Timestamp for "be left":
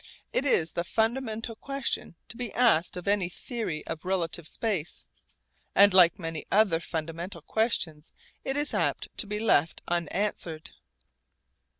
9.27-9.83